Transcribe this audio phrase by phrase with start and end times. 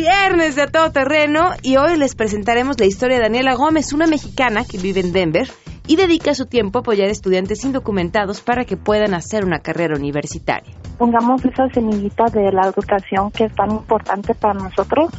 [0.00, 4.64] viernes de todo terreno y hoy les presentaremos la historia de Daniela Gómez, una mexicana
[4.64, 5.46] que vive en Denver
[5.86, 10.74] y dedica su tiempo a apoyar estudiantes indocumentados para que puedan hacer una carrera universitaria.
[10.96, 15.10] Pongamos esa semillita de la educación que es tan importante para nosotros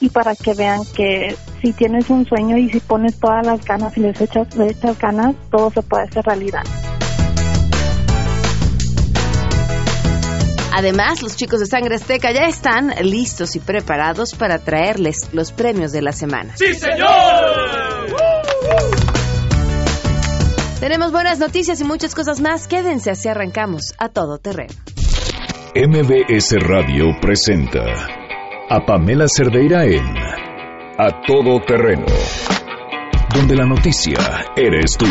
[0.00, 3.96] y para que vean que si tienes un sueño y si pones todas las ganas
[3.96, 6.62] y les echas, le echas ganas, todo se puede hacer realidad.
[10.72, 15.92] Además, los chicos de Sangre Azteca ya están listos y preparados para traerles los premios
[15.92, 16.56] de la semana.
[16.56, 17.08] ¡Sí, señor!
[20.80, 22.68] Tenemos buenas noticias y muchas cosas más.
[22.68, 24.74] Quédense así arrancamos a todo terreno.
[25.74, 27.84] MBS Radio presenta
[28.70, 30.04] a Pamela Cerdeira en
[30.98, 32.06] A Todo Terreno,
[33.34, 34.18] donde la noticia
[34.56, 35.06] eres tú.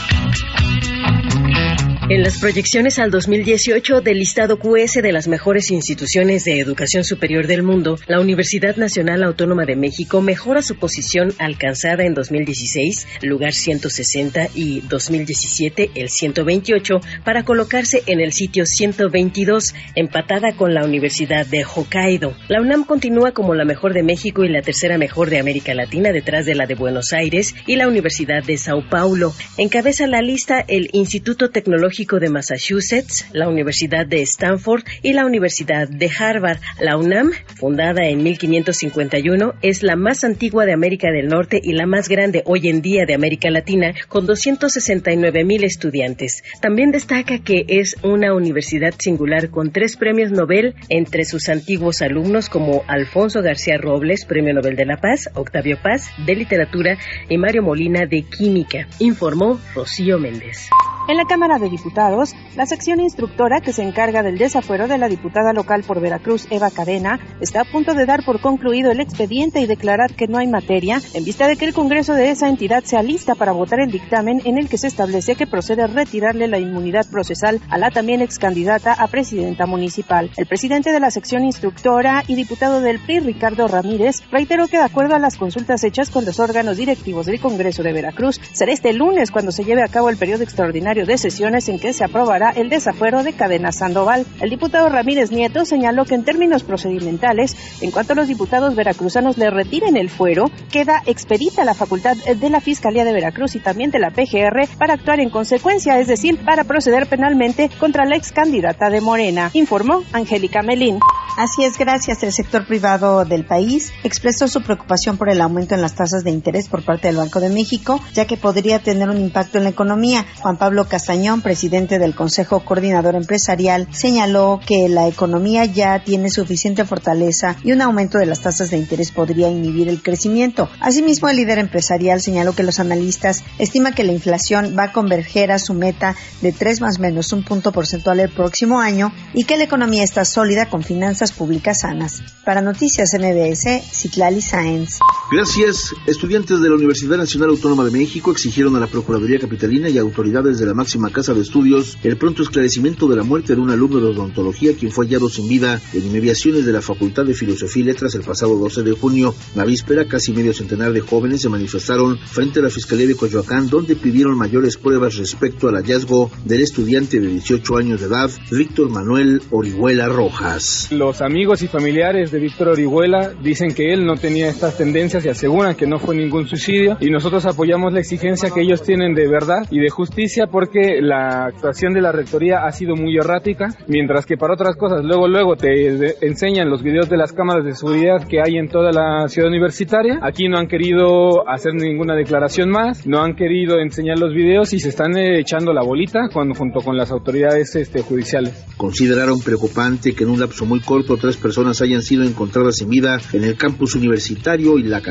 [2.10, 7.48] En las proyecciones al 2018 del listado QS de las mejores instituciones de educación superior
[7.48, 13.54] del mundo, la Universidad Nacional Autónoma de México mejora su posición alcanzada en 2016, lugar
[13.54, 21.46] 160, y 2017, el 128, para colocarse en el sitio 122, empatada con la Universidad
[21.46, 22.36] de Hokkaido.
[22.50, 26.12] La UNAM continúa como la mejor de México y la tercera mejor de América Latina,
[26.12, 29.34] detrás de la de Buenos Aires y la Universidad de Sao Paulo.
[29.58, 35.88] Encabeza la lista el Instituto Tecnológico de Massachusetts, la Universidad de Stanford y la Universidad
[35.88, 36.58] de Harvard.
[36.80, 41.86] La UNAM, fundada en 1551, es la más antigua de América del Norte y la
[41.86, 46.44] más grande hoy en día de América Latina, con 269 mil estudiantes.
[46.62, 52.50] También destaca que es una universidad singular con tres premios Nobel entre sus antiguos alumnos
[52.50, 56.98] como Alfonso García Robles, Premio Nobel de la Paz, Octavio Paz, de Literatura
[57.30, 60.70] y Mario Molina de Química, informó Rocío Méndez.
[61.06, 65.10] En la Cámara de Diputados, la sección instructora que se encarga del desafuero de la
[65.10, 69.60] diputada local por Veracruz, Eva Cadena, está a punto de dar por concluido el expediente
[69.60, 72.86] y declarar que no hay materia, en vista de que el Congreso de esa entidad
[72.86, 76.58] se alista para votar el dictamen en el que se establece que procede retirarle la
[76.58, 80.32] inmunidad procesal a la también ex candidata a presidenta municipal.
[80.38, 84.84] El presidente de la sección instructora y diputado del PRI, Ricardo Ramírez, reiteró que de
[84.84, 88.94] acuerdo a las consultas hechas con los órganos directivos del Congreso de Veracruz, será este
[88.94, 92.52] lunes cuando se lleve a cabo el periodo extraordinario de sesiones en que se aprobará
[92.52, 94.26] el desafuero de Cadena Sandoval.
[94.40, 99.38] El diputado Ramírez Nieto señaló que en términos procedimentales, en cuanto a los diputados veracruzanos
[99.40, 103.90] le retiren el fuero, queda expedita la facultad de la Fiscalía de Veracruz y también
[103.90, 108.32] de la PGR para actuar en consecuencia, es decir, para proceder penalmente contra la ex
[108.32, 111.00] candidata de Morena, informó Angélica Melín.
[111.36, 112.22] Así es, gracias.
[112.22, 116.30] El sector privado del país expresó su preocupación por el aumento en las tasas de
[116.30, 119.72] interés por parte del Banco de México, ya que podría tener un impacto en la
[119.72, 120.26] economía.
[120.42, 126.86] Juan Pablo Castañón, presidente del Consejo Coordinador Empresarial, señaló que la economía ya tiene suficiente
[126.86, 130.70] fortaleza y un aumento de las tasas de interés podría inhibir el crecimiento.
[130.80, 135.52] Asimismo, el líder empresarial señaló que los analistas estiman que la inflación va a converger
[135.52, 139.58] a su meta de 3 más menos un punto porcentual el próximo año y que
[139.58, 142.22] la economía está sólida con finanzas públicas sanas.
[142.46, 145.00] Para Noticias MBS, Citlali Sáenz.
[145.34, 145.96] Gracias.
[146.06, 150.60] Estudiantes de la Universidad Nacional Autónoma de México exigieron a la Procuraduría Capitalina y autoridades
[150.60, 154.00] de la máxima casa de estudios el pronto esclarecimiento de la muerte de un alumno
[154.00, 157.86] de odontología quien fue hallado sin vida en inmediaciones de la Facultad de Filosofía y
[157.88, 159.34] Letras el pasado 12 de junio.
[159.56, 163.68] La víspera, casi medio centenar de jóvenes se manifestaron frente a la Fiscalía de Coyoacán
[163.70, 168.92] donde pidieron mayores pruebas respecto al hallazgo del estudiante de 18 años de edad, Víctor
[168.92, 170.90] Manuel Orihuela Rojas.
[170.92, 175.30] Los amigos y familiares de Víctor Orihuela dicen que él no tenía estas tendencias y
[175.30, 179.28] aseguran que no fue ningún suicidio y nosotros apoyamos la exigencia que ellos tienen de
[179.28, 184.26] verdad y de justicia porque la actuación de la rectoría ha sido muy errática, mientras
[184.26, 188.28] que para otras cosas luego luego te enseñan los videos de las cámaras de seguridad
[188.28, 190.20] que hay en toda la ciudad universitaria.
[190.22, 194.80] Aquí no han querido hacer ninguna declaración más, no han querido enseñar los videos y
[194.80, 198.66] se están echando la bolita cuando, junto con las autoridades este, judiciales.
[198.78, 203.20] Consideraron preocupante que en un lapso muy corto tres personas hayan sido encontradas sin vida
[203.34, 205.02] en el campus universitario y la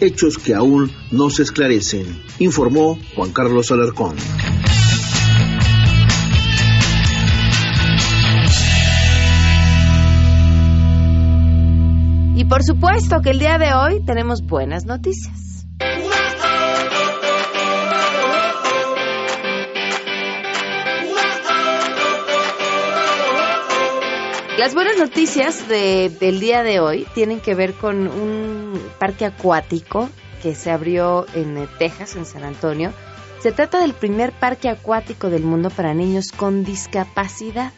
[0.00, 2.06] hechos que aún no se esclarecen,
[2.38, 4.16] informó Juan Carlos Alarcón.
[12.36, 15.43] Y por supuesto que el día de hoy tenemos buenas noticias.
[24.58, 30.08] Las buenas noticias del día de hoy tienen que ver con un parque acuático
[30.42, 32.92] que se abrió en eh, Texas, en San Antonio.
[33.40, 37.72] Se trata del primer parque acuático del mundo para niños con discapacidad.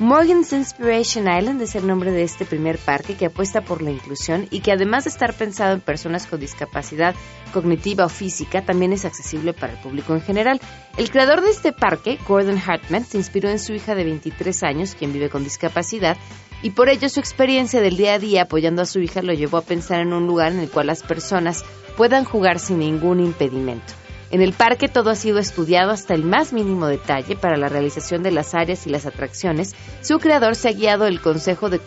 [0.00, 4.48] Morgan's Inspiration Island es el nombre de este primer parque que apuesta por la inclusión
[4.50, 7.14] y que además de estar pensado en personas con discapacidad
[7.52, 10.58] cognitiva o física, también es accesible para el público en general.
[10.96, 14.94] El creador de este parque, Gordon Hartman, se inspiró en su hija de 23 años,
[14.94, 16.16] quien vive con discapacidad,
[16.62, 19.58] y por ello su experiencia del día a día apoyando a su hija lo llevó
[19.58, 21.62] a pensar en un lugar en el cual las personas
[21.98, 23.99] puedan jugar sin ningún impedimento.
[24.30, 28.22] En el parque todo ha sido estudiado hasta el más mínimo detalle para la realización
[28.22, 29.74] de las áreas y las atracciones.
[30.02, 31.80] Su creador se ha guiado el consejo de,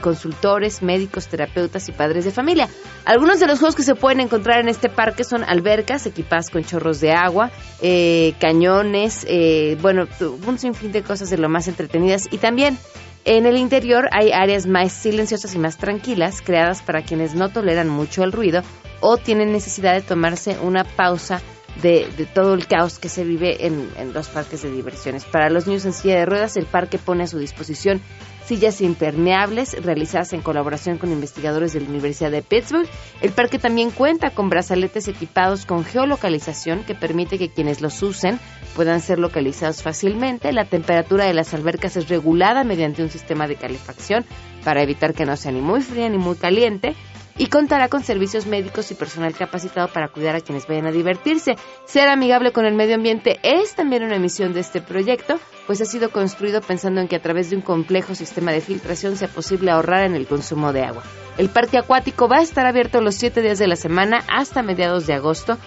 [0.00, 2.68] consultores, médicos, terapeutas y padres de familia.
[3.04, 6.62] Algunos de los juegos que se pueden encontrar en este parque son albercas equipadas con
[6.62, 7.50] chorros de agua,
[7.82, 10.06] eh, cañones, eh, bueno,
[10.46, 12.78] un sinfín de cosas de lo más entretenidas y también
[13.24, 17.88] en el interior hay áreas más silenciosas y más tranquilas, creadas para quienes no toleran
[17.88, 18.62] mucho el ruido
[19.00, 21.40] o tienen necesidad de tomarse una pausa
[21.82, 25.24] de, todo el caos que se vive en, en, los parques de diversiones.
[25.24, 28.00] Para los niños en silla de ruedas, el parque pone a su disposición
[28.46, 32.88] sillas impermeables realizadas en colaboración con investigadores de la Universidad de Pittsburgh.
[33.20, 38.38] El parque también cuenta con brazaletes equipados con geolocalización que permite que quienes los usen
[38.76, 40.52] puedan ser localizados fácilmente.
[40.52, 44.24] La temperatura de las albercas es regulada mediante un sistema de calefacción
[44.64, 46.94] para evitar que no sea ni muy fría ni muy caliente
[47.38, 51.56] y contará con servicios médicos y personal capacitado para cuidar a quienes vayan a divertirse.
[51.84, 55.84] Ser amigable con el medio ambiente es también una misión de este proyecto, pues ha
[55.84, 59.70] sido construido pensando en que a través de un complejo sistema de filtración sea posible
[59.70, 61.02] ahorrar en el consumo de agua.
[61.38, 65.06] El parque acuático va a estar abierto los siete días de la semana hasta mediados
[65.06, 65.58] de agosto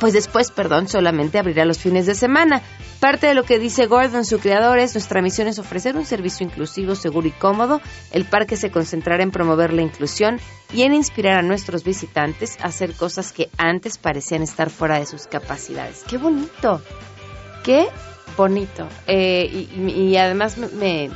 [0.00, 2.62] pues después, perdón, solamente abrirá los fines de semana.
[3.00, 6.46] Parte de lo que dice Gordon, su creador, es nuestra misión es ofrecer un servicio
[6.46, 7.80] inclusivo, seguro y cómodo.
[8.12, 10.40] El parque se concentrará en promover la inclusión
[10.72, 15.06] y en inspirar a nuestros visitantes a hacer cosas que antes parecían estar fuera de
[15.06, 16.04] sus capacidades.
[16.08, 16.80] ¡Qué bonito!
[17.64, 17.88] ¡Qué
[18.36, 18.88] bonito!
[19.06, 21.10] Eh, y, además me,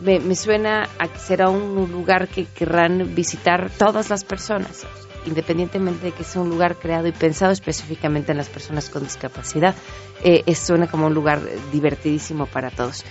[0.00, 4.86] me, suena a que será un lugar que querrán visitar todas las personas
[5.26, 9.74] independientemente de que sea un lugar creado y pensado específicamente en las personas con discapacidad,
[10.22, 11.40] eh, suena como un lugar
[11.72, 13.04] divertidísimo para todos.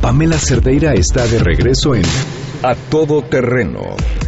[0.01, 2.03] Pamela Cerdeira está de regreso en
[2.63, 3.81] A Todo Terreno.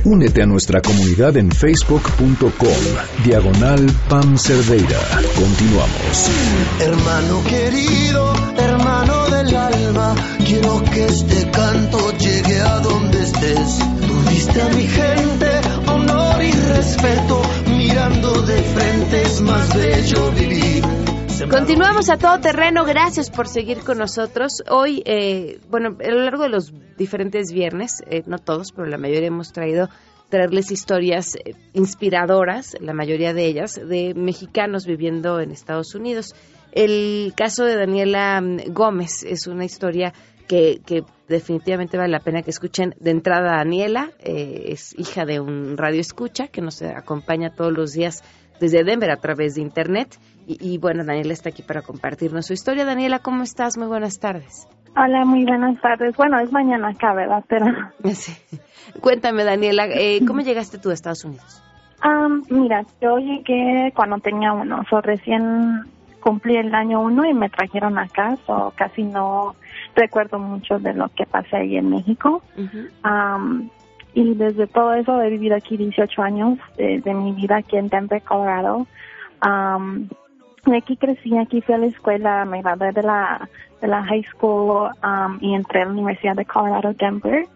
[0.05, 3.23] Únete a nuestra comunidad en facebook.com.
[3.25, 5.01] Diagonal Pam Cerdeira.
[5.35, 6.31] Continuamos.
[6.81, 13.79] Hermano querido, hermano del alma, quiero que este canto llegue a donde estés.
[14.07, 20.98] Tuviste a mi gente, honor y respeto, mirando de frente es más bello vivir.
[21.51, 24.63] Continuamos a todo terreno, gracias por seguir con nosotros.
[24.71, 28.99] Hoy, eh, bueno, a lo largo de los diferentes viernes, eh, no todos, pero la
[28.99, 29.89] mayoría hemos traído
[30.29, 36.35] traerles historias eh, inspiradoras, la mayoría de ellas, de mexicanos viviendo en Estados Unidos.
[36.71, 40.13] El caso de Daniela mm, Gómez es una historia
[40.47, 42.95] que, que definitivamente vale la pena que escuchen.
[43.01, 47.93] De entrada, Daniela eh, es hija de un radio escucha que nos acompaña todos los
[47.93, 48.23] días
[48.61, 50.19] desde Denver a través de Internet.
[50.47, 52.85] Y, y, bueno, Daniela está aquí para compartirnos su historia.
[52.85, 53.77] Daniela, ¿cómo estás?
[53.77, 54.67] Muy buenas tardes.
[54.97, 56.17] Hola, muy buenas tardes.
[56.17, 57.45] Bueno, es mañana acá, ¿verdad?
[57.49, 57.67] Pero...
[58.15, 58.33] Sí.
[59.01, 61.63] Cuéntame, Daniela, eh, ¿cómo llegaste tú a Estados Unidos?
[62.05, 65.83] Um, mira, yo llegué cuando tenía uno, o recién
[66.21, 69.55] cumplí el año uno y me trajeron acá, o casi no
[69.95, 72.43] recuerdo mucho de lo que pasé ahí en México.
[73.05, 73.69] um,
[74.15, 78.23] y desde todo eso he vivido aquí 18 años de, mi vida aquí en Denver,
[78.23, 78.87] Colorado.
[79.45, 80.09] Um,
[80.77, 83.49] aquí crecí, aquí fui a la escuela, me gradué de la,
[83.81, 87.47] de la high school um, y entré a la Universidad de Colorado, Denver.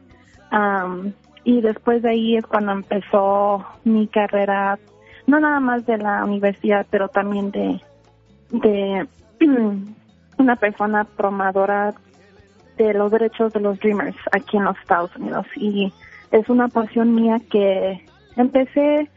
[0.53, 1.13] Um,
[1.45, 4.79] y después de ahí es cuando empezó mi carrera,
[5.27, 7.81] no nada más de la universidad, pero también de,
[8.51, 9.09] de
[10.39, 11.95] una persona promadora
[12.77, 15.47] de los derechos de los Dreamers aquí en los Estados Unidos.
[15.57, 15.93] Y
[16.33, 18.05] es una pasión mía que
[18.37, 19.09] empecé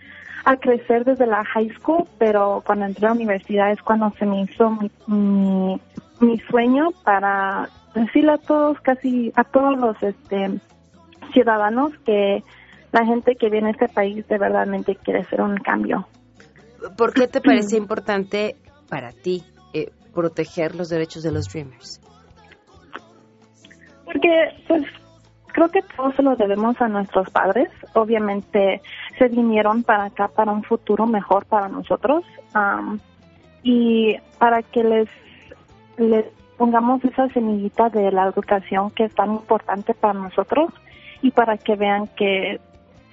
[0.43, 4.25] a crecer desde la high school, pero cuando entré a la universidad es cuando se
[4.25, 5.81] me hizo mi, mi,
[6.19, 10.59] mi sueño para decirle a todos, casi a todos los este
[11.33, 12.43] ciudadanos que
[12.91, 16.07] la gente que viene a este país de verdadmente quiere hacer un cambio.
[16.97, 18.55] ¿Por qué te parece importante
[18.89, 19.43] para ti
[19.73, 21.99] eh, proteger los derechos de los Dreamers?
[24.05, 24.29] Porque,
[24.67, 24.83] pues,
[25.55, 27.69] creo que todos se lo debemos a nuestros padres.
[27.93, 28.81] Obviamente
[29.17, 32.99] se vinieron para acá para un futuro mejor para nosotros um,
[33.63, 35.07] y para que les,
[35.97, 36.25] les
[36.57, 40.73] pongamos esa semillita de la educación que es tan importante para nosotros
[41.21, 42.59] y para que vean que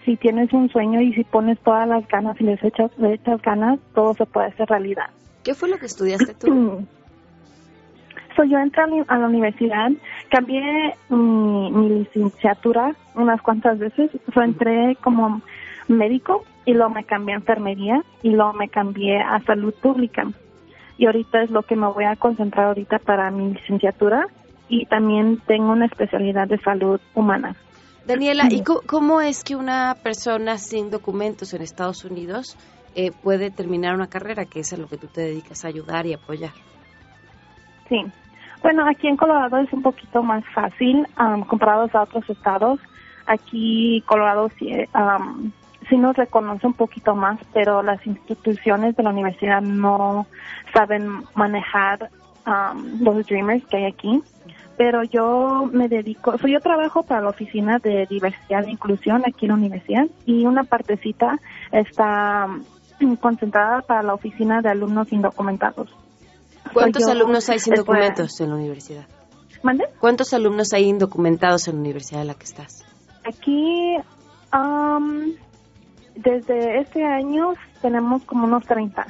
[0.04, 3.40] si tienes un sueño y si pones todas las ganas y les echas, le echas
[3.40, 5.10] ganas, todo se puede hacer realidad.
[5.44, 6.84] ¿Qué fue lo que estudiaste tú?
[8.36, 9.90] So, yo entré a la universidad,
[10.30, 14.10] cambié mi, mi licenciatura unas cuantas veces.
[14.32, 15.42] So, entré como
[15.88, 20.26] médico y luego me cambié a enfermería y luego me cambié a salud pública.
[20.98, 24.26] Y ahorita es lo que me voy a concentrar ahorita para mi licenciatura
[24.68, 27.56] y también tengo una especialidad de salud humana.
[28.06, 32.56] Daniela, ¿y cómo es que una persona sin documentos en Estados Unidos
[32.94, 36.06] eh, puede terminar una carrera, que es a lo que tú te dedicas a ayudar
[36.06, 36.52] y apoyar?
[37.92, 38.06] Sí.
[38.62, 41.06] Bueno, aquí en Colorado es un poquito más fácil
[41.46, 42.80] comparados a otros estados.
[43.26, 45.52] Aquí Colorado sí, um,
[45.90, 50.26] sí nos reconoce un poquito más, pero las instituciones de la universidad no
[50.72, 52.08] saben manejar
[53.00, 54.22] los Dreamers que hay aquí
[54.76, 59.44] pero yo me dedico, so yo trabajo para la oficina de diversidad e inclusión aquí
[59.44, 61.38] en la universidad y una partecita
[61.70, 62.48] está
[62.98, 66.01] mm, concentrada para la oficina de alumnos indocumentados.
[66.72, 69.06] ¿Cuántos alumnos hay sin documentos en la universidad?
[69.62, 69.84] ¿Mande?
[70.00, 72.84] ¿Cuántos alumnos hay indocumentados en la universidad en la que estás?
[73.24, 73.96] Aquí,
[74.52, 75.32] um,
[76.16, 79.06] desde este año tenemos como unos 30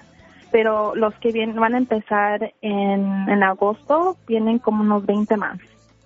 [0.53, 5.59] pero los que vienen, van a empezar en, en agosto vienen como unos 20 más.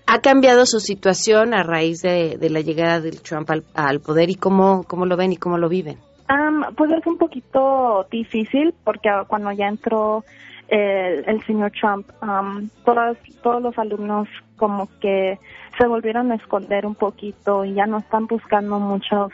[0.07, 4.31] ¿Ha cambiado su situación a raíz de, de la llegada del Trump al, al, poder
[4.31, 5.99] y cómo, cómo lo ven y cómo lo viven?
[6.31, 10.25] Um, pues es un poquito difícil porque cuando ya entró
[10.69, 15.39] el, el señor Trump, um, todos, todos los alumnos como que
[15.79, 19.33] se volvieron a esconder un poquito y ya no están buscando muchos,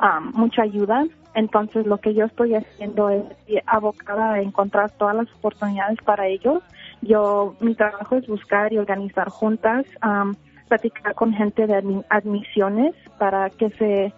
[0.00, 3.24] um, mucha ayuda entonces, lo que yo estoy haciendo es
[3.66, 6.62] abocada a encontrar todas las oportunidades para ellos.
[7.00, 10.34] Yo, mi trabajo es buscar y organizar juntas, um,
[10.68, 14.12] platicar con gente de admisiones para que se,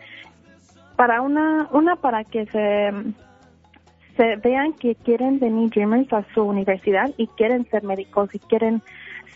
[0.96, 2.92] para una, una para que se,
[4.16, 8.82] se vean que quieren venir Dreamers a su universidad y quieren ser médicos y quieren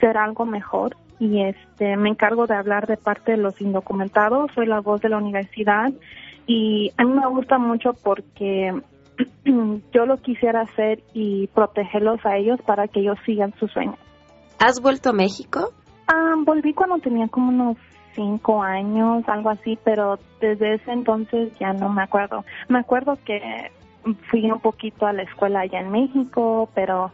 [0.01, 4.67] ser algo mejor y este me encargo de hablar de parte de los indocumentados, soy
[4.67, 5.93] la voz de la universidad
[6.47, 8.73] y a mí me gusta mucho porque
[9.93, 13.97] yo lo quisiera hacer y protegerlos a ellos para que ellos sigan su sueño.
[14.59, 15.73] ¿Has vuelto a México?
[16.07, 17.77] Ah, volví cuando tenía como unos
[18.15, 22.45] cinco años, algo así, pero desde ese entonces ya no me acuerdo.
[22.69, 23.39] Me acuerdo que
[24.31, 27.11] fui un poquito a la escuela allá en México, pero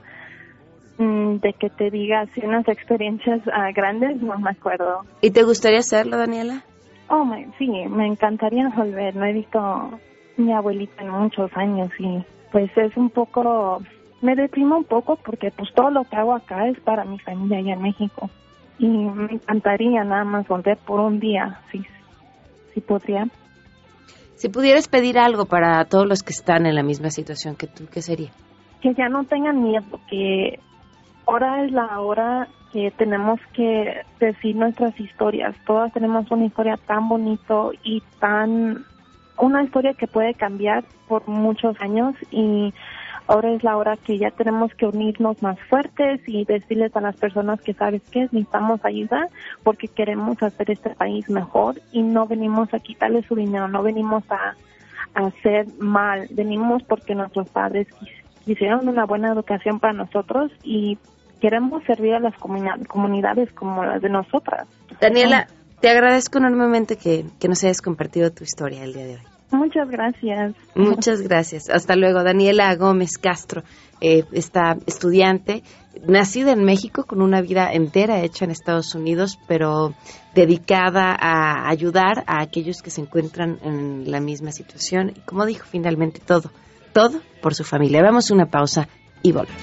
[0.98, 5.02] mm, de que te diga así unas experiencias uh, grandes no me acuerdo.
[5.20, 6.62] ¿Y te gustaría hacerlo, Daniela?
[7.08, 9.14] Oh, me, sí, me encantaría volver.
[9.14, 10.00] No he visto
[10.36, 13.82] mi abuelita en muchos años y pues es un poco,
[14.20, 17.58] me deprimo un poco porque pues todo lo que hago acá es para mi familia
[17.58, 18.30] allá en México.
[18.78, 21.84] Y me encantaría nada más volver por un día, si,
[22.72, 23.28] si podría.
[24.36, 27.86] Si pudieras pedir algo para todos los que están en la misma situación que tú,
[27.90, 28.30] ¿qué sería?
[28.82, 30.58] Que ya no tengan miedo, que
[31.26, 35.54] ahora es la hora que tenemos que decir nuestras historias.
[35.64, 38.84] Todas tenemos una historia tan bonito y tan
[39.38, 42.72] una historia que puede cambiar por muchos años y
[43.26, 47.16] ahora es la hora que ya tenemos que unirnos más fuertes y decirles a las
[47.16, 49.28] personas que sabes que necesitamos ayuda
[49.62, 54.24] porque queremos hacer este país mejor y no venimos a quitarle su dinero, no venimos
[54.30, 54.54] a,
[55.14, 57.86] hacer mal, venimos porque nuestros padres
[58.44, 60.98] quisieron una buena educación para nosotros y
[61.40, 64.66] queremos servir a las comunidades como las de nosotras.
[65.00, 65.46] Daniela,
[65.80, 69.33] te agradezco enormemente que, que nos hayas compartido tu historia el día de hoy.
[69.54, 70.54] Muchas gracias.
[70.74, 71.70] Muchas gracias.
[71.70, 72.22] Hasta luego.
[72.22, 73.62] Daniela Gómez Castro,
[74.00, 75.62] eh, está estudiante,
[76.06, 79.94] nacida en México con una vida entera hecha en Estados Unidos, pero
[80.34, 85.12] dedicada a ayudar a aquellos que se encuentran en la misma situación.
[85.16, 86.50] Y como dijo, finalmente todo,
[86.92, 88.02] todo por su familia.
[88.02, 88.88] Vamos a una pausa
[89.22, 89.62] y volvemos.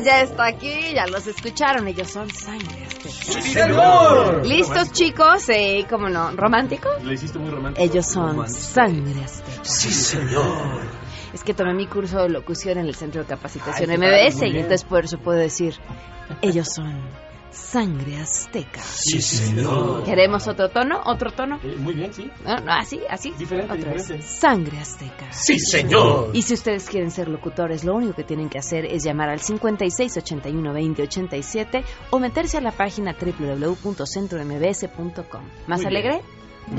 [0.00, 2.86] Ya está aquí, ya los escucharon, ellos son sangre.
[4.44, 5.48] ¿Listos, chicos?
[5.48, 6.32] Eh, ¿Cómo no?
[6.32, 6.88] ¿Romántico?
[7.02, 7.84] Le hiciste muy romántico.
[7.84, 9.26] Ellos son sangre.
[9.62, 10.82] Sí, señor.
[11.32, 14.56] Es que tomé mi curso de locución en el Centro de Capacitación Ay, MBS y
[14.56, 15.74] entonces por eso puedo decir,
[16.42, 17.02] ellos son
[17.54, 18.80] sangre azteca.
[18.82, 20.04] Sí, señor.
[20.04, 21.00] ¿Queremos otro tono?
[21.06, 21.58] ¿Otro tono?
[21.62, 22.30] Eh, muy bien, sí.
[22.44, 23.32] No, no, así, así.
[23.38, 24.08] Diferente, Otra vez.
[24.24, 25.32] Sangre azteca.
[25.32, 26.30] Sí, señor.
[26.34, 29.40] Y si ustedes quieren ser locutores, lo único que tienen que hacer es llamar al
[29.40, 35.42] 56 81 20 87 o meterse a la página www.centrombs.com.
[35.66, 35.86] ¿Más Muy bien.
[35.86, 36.20] alegre?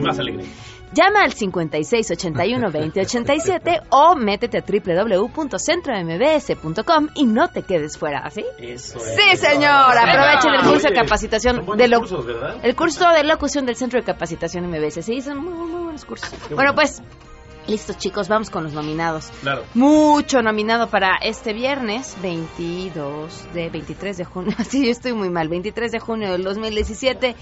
[0.02, 0.46] Más alegre.
[0.96, 8.20] Llama al 56 81 20 87 o métete a www.centrombs.com y no te quedes fuera,
[8.20, 8.46] ¿así?
[8.58, 9.98] Eso Sí, señor.
[9.98, 12.56] Aprovechen el curso de capacitación de lo- cursos, ¿verdad?
[12.64, 15.02] el curso de locución del Centro de Capacitación MBS.
[15.04, 16.34] Sí, son muy, muy buenos cursos.
[16.52, 17.02] Bueno, pues,
[17.68, 19.32] listos chicos, vamos con los nominados.
[19.42, 19.64] Claro.
[19.74, 24.56] Mucho nominado para este viernes 22 de 23 de junio.
[24.66, 25.48] Sí, yo estoy muy mal.
[25.48, 27.36] 23 de junio del 2017.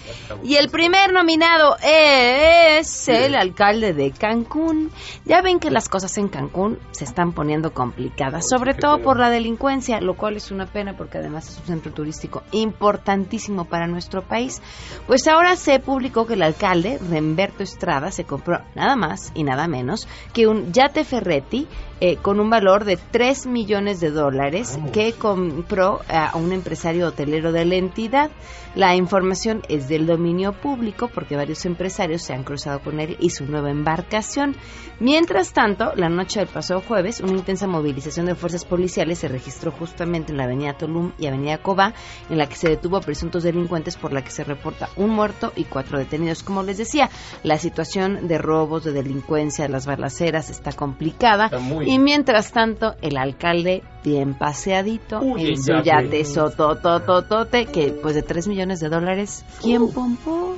[0.44, 4.92] Y el primer nominado es el alcalde de Cancún.
[5.26, 9.30] Ya ven que las cosas en Cancún se están poniendo complicadas, sobre todo por la
[9.30, 14.22] delincuencia, lo cual es una pena porque además es un centro turístico importantísimo para nuestro
[14.22, 14.62] país.
[15.08, 19.68] Pues ahora se publicó que el alcalde, Remberto Estrada, se compró nada más y nada
[19.68, 21.68] menos que un yate Ferretti
[22.06, 27.54] eh, con un valor de 3 millones de dólares que compró a un empresario hotelero
[27.54, 28.30] de la entidad.
[28.76, 33.30] La información es del dominio público porque varios empresarios se han cruzado con él y
[33.30, 34.58] su nueva embarcación.
[35.00, 39.72] Mientras tanto, la noche del pasado jueves, una intensa movilización de fuerzas policiales se registró
[39.72, 41.94] justamente en la avenida Tulum y avenida Cobá,
[42.30, 45.54] en la que se detuvo a presuntos delincuentes por la que se reporta un muerto
[45.56, 46.44] y cuatro detenidos.
[46.44, 47.10] Como les decía,
[47.44, 51.46] la situación de robos, de delincuencia, de las balaceras está complicada.
[51.46, 56.26] Está muy- Y mientras tanto, el alcalde bien paseadito Uy, en su yate.
[56.26, 60.56] sototototote, que pues de 3 millones de dólares, ¿quién pompó?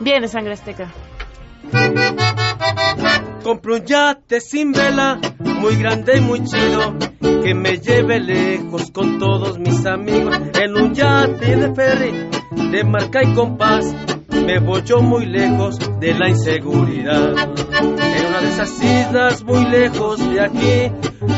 [0.00, 0.92] Viene sangre azteca.
[3.42, 6.94] Compro un yate sin vela, muy grande y muy chido,
[7.42, 10.36] que me lleve lejos con todos mis amigos.
[10.60, 12.12] En un yate de ferry,
[12.70, 13.94] de marca y compás,
[14.48, 17.34] me voy yo muy lejos de la inseguridad.
[17.36, 20.90] En una de esas islas muy lejos de aquí,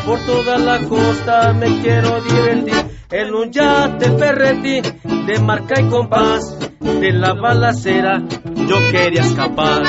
[0.07, 2.73] por toda la costa me quiero divertir.
[3.11, 4.81] En un yate ferretti,
[5.27, 8.23] de marca y compás, de la balacera
[8.55, 9.83] yo quería escapar.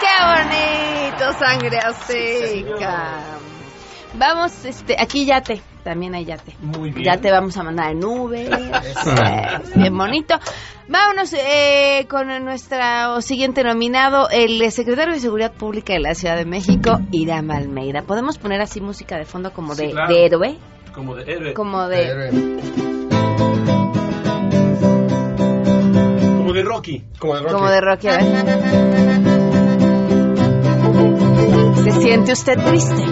[0.00, 3.49] ¡Qué bonito, sangre azteca!
[4.14, 5.62] Vamos, este, aquí yate.
[5.84, 6.54] también hay yate.
[6.60, 7.04] Muy bien.
[7.04, 8.48] Ya te vamos a mandar en nube.
[9.76, 10.34] bien bonito.
[10.88, 16.44] Vámonos eh, con nuestro siguiente nominado, el secretario de Seguridad Pública de la Ciudad de
[16.44, 18.02] México, Irán Almeida.
[18.02, 20.12] ¿Podemos poner así música de fondo como de, claro.
[20.12, 20.58] de héroe?
[20.92, 21.54] Como de héroe.
[21.54, 22.40] Como de...
[26.36, 27.04] Como de Rocky.
[27.20, 27.54] Como de Rocky.
[27.54, 28.24] Como de Rocky, a ver.
[31.84, 33.04] ¿Se siente usted triste,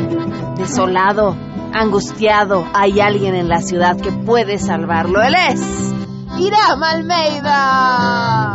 [0.58, 1.34] desolado,
[1.72, 2.66] angustiado?
[2.74, 5.22] Hay alguien en la ciudad que puede salvarlo.
[5.22, 5.94] Él es
[6.38, 8.54] Iram Almeida.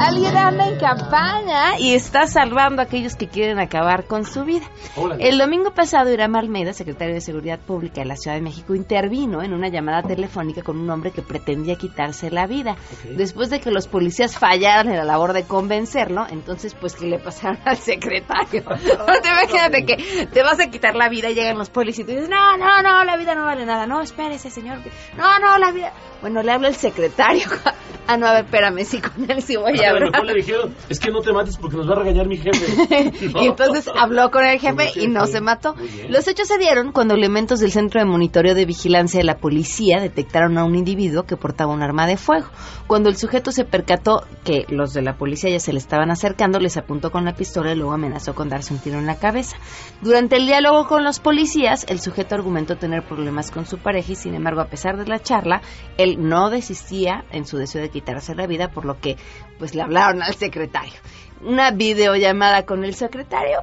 [0.00, 4.64] Alguien anda en campaña y está salvando a aquellos que quieren acabar con su vida.
[4.94, 5.28] Órale.
[5.28, 9.42] El domingo pasado, Iram Almeida, secretario de Seguridad Pública de la Ciudad de México, intervino
[9.42, 12.76] en una llamada telefónica con un hombre que pretendía quitarse la vida.
[13.16, 17.18] Después de que los policías fallaran en la labor de convencerlo, entonces pues que le
[17.18, 18.62] pasaron al secretario.
[19.22, 22.12] te imagínate que te vas a quitar la vida y llegan los policías y tú
[22.12, 23.86] dices, no, no, no, la vida no vale nada.
[23.86, 24.78] No, espérese, señor.
[25.16, 25.92] No, no, la vida...
[26.20, 27.46] Bueno, le habla el secretario.
[28.06, 30.34] ah, no, a ver, espérame, sí, con él sí voy a A lo mejor le
[30.34, 33.12] dijeron, es que no te mates porque nos va a regañar mi jefe.
[33.40, 35.74] y entonces habló con el jefe Sí, y no se mató.
[36.08, 40.00] Los hechos se dieron cuando elementos del Centro de Monitoreo de Vigilancia de la Policía
[40.00, 42.46] detectaron a un individuo que portaba un arma de fuego.
[42.86, 46.58] Cuando el sujeto se percató que los de la policía ya se le estaban acercando,
[46.58, 49.56] les apuntó con la pistola y luego amenazó con darse un tiro en la cabeza.
[50.00, 54.16] Durante el diálogo con los policías, el sujeto argumentó tener problemas con su pareja y
[54.16, 55.60] sin embargo, a pesar de la charla,
[55.98, 59.16] él no desistía en su deseo de quitarse la vida, por lo que
[59.58, 60.94] pues le hablaron al secretario.
[61.40, 63.62] Una videollamada con el secretario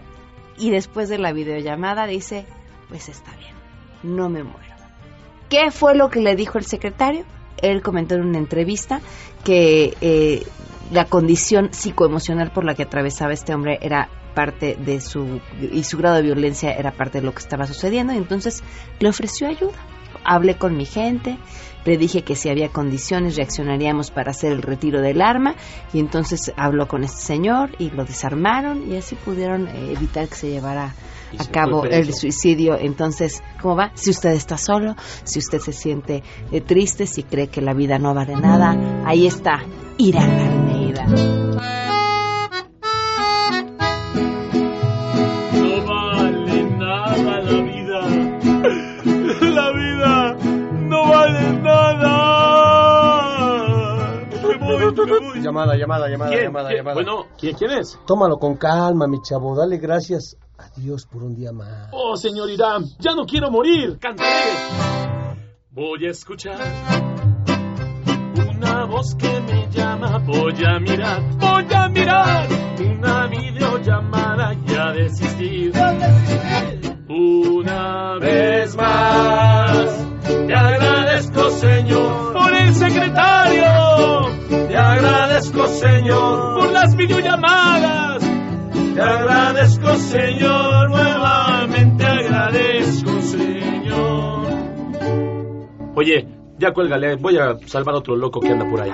[0.58, 2.46] y después de la videollamada dice,
[2.90, 3.54] pues está bien,
[4.04, 4.76] no me muero.
[5.50, 7.26] ¿Qué fue lo que le dijo el secretario?
[7.62, 9.02] Él comentó en una entrevista
[9.44, 10.44] que eh,
[10.92, 15.98] la condición psicoemocional por la que atravesaba este hombre era parte de su y su
[15.98, 18.64] grado de violencia era parte de lo que estaba sucediendo y entonces
[19.00, 19.78] le ofreció ayuda.
[20.24, 21.38] Hablé con mi gente,
[21.86, 25.56] le dije que si había condiciones reaccionaríamos para hacer el retiro del arma
[25.94, 30.36] y entonces habló con este señor y lo desarmaron y así pudieron eh, evitar que
[30.36, 30.94] se llevara
[31.38, 32.78] a se cabo el suicidio.
[32.78, 33.92] Entonces, ¿cómo va?
[33.96, 38.00] Si usted está solo, si usted se siente eh, triste, si cree que la vida
[38.00, 39.64] no vale nada, ahí está
[39.98, 41.85] Irán Almeida.
[55.46, 56.44] Llamada, llamada, llamada, ¿Quién?
[56.46, 56.78] llamada, ¿Quién?
[56.80, 56.94] llamada.
[56.96, 58.00] Bueno, ¿quién, quién es?
[58.08, 59.56] Tómalo con calma, mi chavo.
[59.56, 61.90] Dale gracias a Dios por un día más.
[61.92, 64.00] Oh, señor Irán, ya no quiero morir.
[64.00, 64.30] Cantaré.
[65.70, 66.58] Voy a escuchar
[68.50, 70.18] una voz que me llama.
[70.26, 72.48] Voy a mirar, voy a mirar
[72.80, 75.74] una videollamada y a desistir.
[77.08, 80.08] Una vez más,
[80.48, 83.85] te agradezco, Señor, por el secretario.
[84.96, 88.24] Agradezco, Señor, por las videollamadas.
[88.94, 94.48] Te agradezco, Señor, nuevamente agradezco, Señor.
[95.96, 96.28] Oye,
[96.58, 98.92] ya cuélgale, voy a salvar a otro loco que anda por ahí.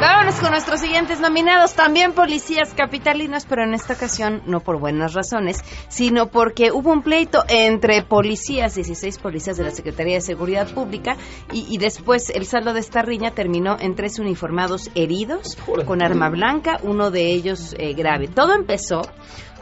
[0.00, 5.12] Vámonos con nuestros siguientes nominados, también policías capitalinos, pero en esta ocasión no por buenas
[5.12, 10.68] razones, sino porque hubo un pleito entre policías, 16 policías de la Secretaría de Seguridad
[10.72, 11.16] Pública,
[11.52, 16.30] y, y después el saldo de esta riña terminó en tres uniformados heridos con arma
[16.30, 18.28] blanca, uno de ellos eh, grave.
[18.28, 19.02] Todo empezó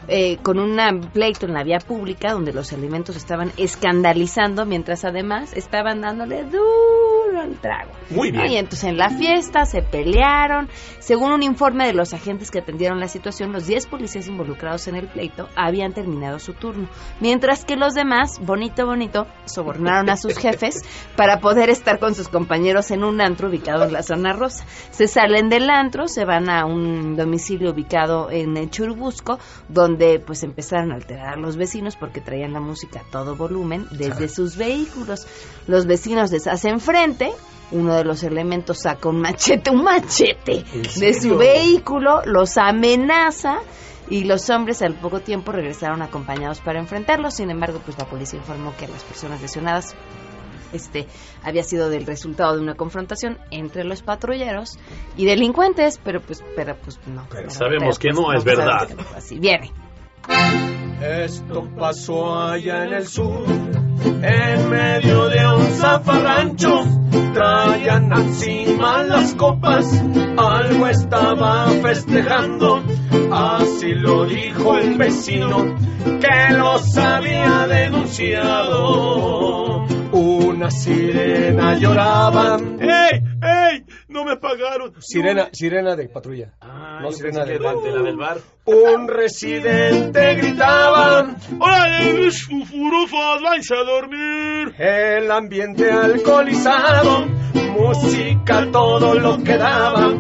[0.07, 0.79] eh, con un
[1.13, 7.08] pleito en la vía pública donde los elementos estaban escandalizando mientras además estaban dándole duro
[7.57, 7.93] trago.
[8.11, 8.51] Muy bien.
[8.51, 10.69] Y entonces en la fiesta se pelearon.
[10.99, 14.97] Según un informe de los agentes que atendieron la situación, los 10 policías involucrados en
[14.97, 16.89] el pleito habían terminado su turno,
[17.21, 20.83] mientras que los demás, bonito, bonito, sobornaron a sus jefes
[21.17, 24.65] para poder estar con sus compañeros en un antro ubicado en la zona rosa.
[24.91, 30.43] Se salen del antro, se van a un domicilio ubicado en eh, Churubusco, donde pues
[30.43, 34.57] empezaron a alterar a los vecinos porque traían la música a todo volumen desde sus
[34.57, 35.27] vehículos.
[35.67, 37.31] Los vecinos les hacen frente,
[37.71, 43.59] uno de los elementos saca un machete, un machete ¿En de su vehículo, los amenaza
[44.09, 47.35] y los hombres al poco tiempo regresaron acompañados para enfrentarlos.
[47.35, 49.95] Sin embargo, pues la policía informó que las personas lesionadas
[50.73, 51.07] este
[51.43, 54.79] había sido del resultado de una confrontación entre los patrulleros
[55.17, 57.27] y delincuentes, pero pues pero pues no.
[57.31, 58.81] Pero, sabemos que no pues, es verdad.
[58.81, 59.39] sabemos que no fue así.
[59.39, 59.73] Viene.
[61.01, 63.47] Esto pasó allá en el sur,
[64.23, 66.85] en medio de un zafarrancho.
[67.33, 69.87] Traían encima las copas,
[70.37, 72.83] algo estaba festejando.
[73.31, 79.85] Así lo dijo el vecino, que los había denunciado.
[80.13, 82.57] Una sirena lloraba.
[82.81, 83.23] ¡Ey!
[83.43, 83.85] ¡Ey!
[84.09, 84.95] No me pagaron.
[85.01, 86.55] Sirena, sirena de patrulla.
[86.61, 88.39] Ah, no sirena de, de la del bar.
[88.65, 91.37] Un residente gritaba.
[91.61, 94.75] ¡Órale, furufas, vais a dormir!
[94.79, 97.27] El ambiente alcoholizado,
[97.71, 100.15] música todo lo que daba.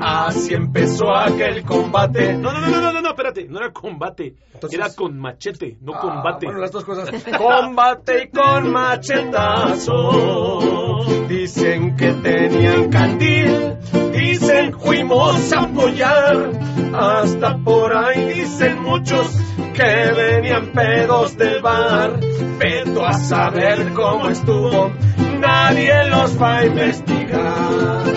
[0.00, 2.34] Así empezó aquel combate.
[2.34, 4.34] No, no, no, no, no, no, espérate, no era combate,
[4.70, 6.46] era con machete, no combate.
[6.46, 7.10] bueno, las dos cosas.
[7.38, 10.10] Combate y con machetazo.
[11.28, 12.90] Dicen que tenían
[14.12, 16.50] dicen fuimos a apoyar.
[16.94, 19.26] Hasta por ahí dicen muchos
[19.74, 22.20] que venían pedos del bar.
[22.58, 24.92] Pero a saber cómo estuvo,
[25.40, 28.13] nadie los va a investigar.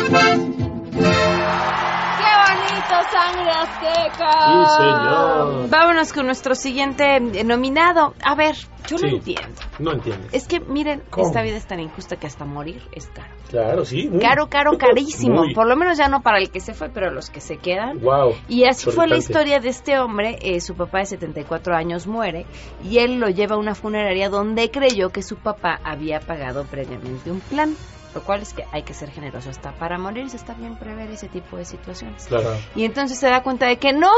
[4.17, 5.69] Sí, señor.
[5.69, 8.13] Vámonos con nuestro siguiente nominado.
[8.23, 8.55] A ver,
[8.87, 9.15] yo no Sí.
[9.15, 9.61] entiendo.
[9.79, 10.33] No entiendes.
[10.33, 11.27] Es que, miren, ¿Cómo?
[11.27, 13.33] esta vida es tan injusta que hasta morir es caro.
[13.49, 14.09] Claro, sí.
[14.09, 15.43] muy- Caro, caro, carísimo.
[15.43, 15.53] Muy.
[15.53, 17.99] Por lo menos ya no para el que se fue, pero los que se quedan.
[18.01, 18.33] Wow.
[18.47, 20.37] Y así fue la historia de este hombre.
[20.41, 22.45] eh, su papá de 74 años muere
[22.83, 27.29] y él lo lleva a una funeraria donde creyó que su papá había pagado previamente
[27.31, 27.75] un plan.
[28.17, 30.37] Lo cual es que hay que ser generoso hasta para morirse.
[30.37, 32.25] Está bien prever ese tipo de situaciones.
[32.25, 32.49] Claro.
[32.75, 34.09] Y entonces se da cuenta de que no,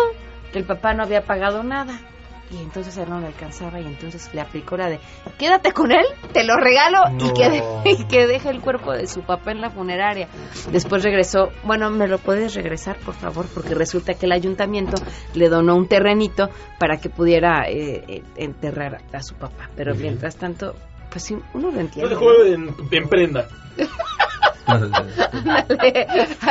[0.53, 1.99] que el papá no había pagado nada.
[2.49, 4.99] Y entonces él no le alcanzaba y entonces le aplicó la de,
[5.37, 7.33] quédate con él, te lo regalo y, No.
[7.33, 10.29] que, y que deje el cuerpo de su papá en la funeraria.
[10.71, 13.47] Después regresó, bueno, ¿me lo puedes regresar, por favor?
[13.53, 14.95] Porque resulta que el ayuntamiento
[15.33, 19.69] le donó un terrenito para que pudiera eh, eh, enterrar a su papá.
[19.75, 20.73] Pero mientras tanto,
[21.09, 22.09] pues sí, uno lo entiende.
[22.09, 23.47] dejó en, en prenda.
[24.67, 24.81] Aquí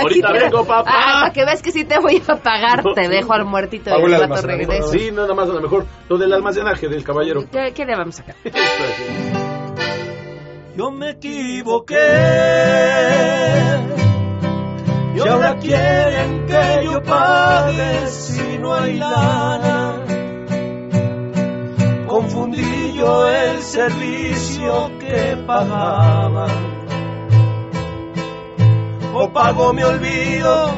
[0.01, 0.91] Ahorita te- vengo, papá.
[0.93, 3.11] Ah, para que veas que sí te voy a pagar, No, te sí.
[3.11, 4.73] dejo al muertito y almacenamiento.
[4.73, 4.91] regreso.
[4.93, 5.87] Sí, nada más a lo mejor.
[6.09, 7.45] Lo del almacenaje del caballero.
[7.51, 8.35] ¿Qué, qué le vamos a sacar?
[10.77, 11.97] Yo me equivoqué.
[15.17, 19.88] Y ahora quieren que yo pague si no hay lana.
[22.29, 26.47] Confundí yo el servicio que pagaba.
[29.15, 30.75] O pago mi olvido,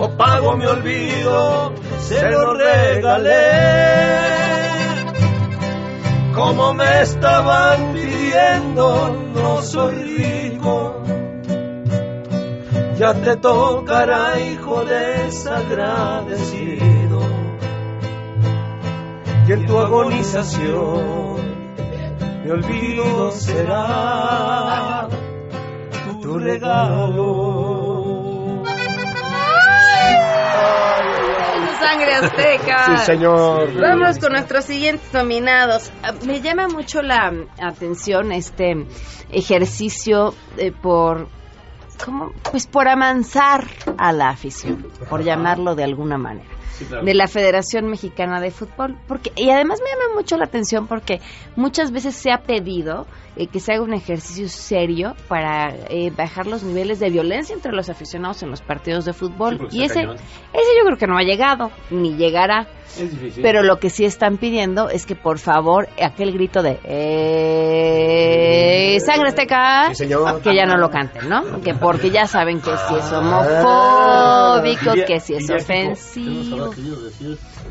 [0.00, 3.36] o pago mi olvido, se lo regalé
[6.34, 11.04] como me estaban pidiendo, no soy rico.
[12.96, 16.97] Ya te tocará, hijo desagradecido.
[19.48, 21.74] Y en tu agonización,
[22.44, 25.08] mi olvido será
[26.20, 27.56] tu regalo.
[31.80, 32.84] Sangre azteca.
[32.98, 33.72] Sí, señor.
[33.80, 35.90] Vamos con nuestros siguientes nominados.
[36.02, 38.86] Ah, Me llama mucho la atención este
[39.30, 41.26] ejercicio eh, por
[42.04, 42.32] ¿cómo?
[42.50, 43.64] pues por amansar
[43.96, 46.57] a la afición, por llamarlo de alguna manera.
[46.78, 51.20] De la Federación Mexicana de Fútbol porque y además me llama mucho la atención porque
[51.56, 53.06] muchas veces se ha pedido
[53.38, 57.72] eh, que se haga un ejercicio serio para eh, bajar los niveles de violencia entre
[57.72, 60.16] los aficionados en los partidos de fútbol Sí, y ese cañón.
[60.16, 62.66] ese yo creo que no ha llegado ni llegará
[62.98, 63.42] Es difícil.
[63.42, 69.28] pero lo que sí están pidiendo es que por favor aquel grito de eh, sangre
[69.28, 70.06] azteca Sí,
[70.42, 71.60] que ya no lo canten, ¿no?
[71.60, 76.70] Que porque ya saben que si es homofóbico, que si es ofensivo.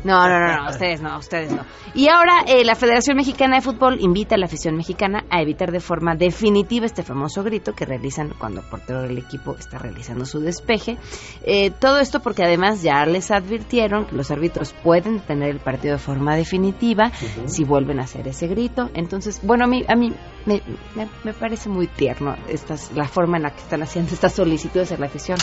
[0.04, 1.64] No, no, no, no, ustedes no, ustedes no.
[1.94, 5.72] Y ahora eh, la Federación Mexicana de Fútbol invita a la afición mexicana a evitar
[5.72, 10.24] de forma definitiva este famoso grito que realizan cuando el portero del equipo está realizando
[10.24, 10.96] su despeje.
[11.42, 15.94] Eh, todo esto porque además ya les advirtieron que los árbitros pueden detener el partido
[15.94, 17.10] de forma definitiva
[17.46, 18.90] si vuelven a hacer ese grito.
[18.94, 20.12] Entonces, bueno, a mí, a mí
[20.46, 20.62] me,
[20.94, 24.92] me- me parece muy tierno estas, la forma en la que están haciendo estas solicitudes
[24.92, 25.38] a la afición.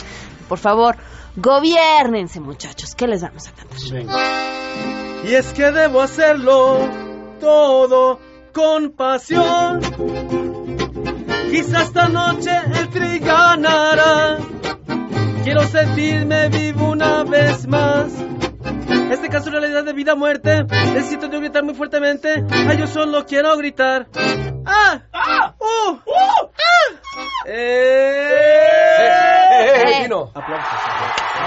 [0.47, 0.95] Por favor,
[1.35, 2.95] gobiernense muchachos.
[2.95, 3.77] ¿Qué les vamos a cantar?
[5.25, 6.79] Y es que debo hacerlo
[7.39, 8.19] todo
[8.53, 9.81] con pasión.
[11.51, 14.37] Quizá esta noche el tri ganará.
[15.43, 18.11] Quiero sentirme vivo una vez más.
[19.11, 20.63] Este caso es realidad de vida o muerte.
[20.93, 22.43] Necesito yo gritar muy fuertemente.
[22.67, 24.07] Ay, yo solo quiero gritar.
[24.65, 24.99] ¡Ah!
[25.13, 25.53] ¡Ah!
[25.59, 25.91] ¡Uh!
[25.93, 26.49] ¡Uh!
[26.57, 27.45] ¡Ah!
[27.45, 28.31] ¡Eh!
[28.99, 30.03] Eh, eh, Eh.
[30.03, 30.31] Tino.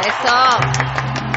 [0.06, 1.27] Eso.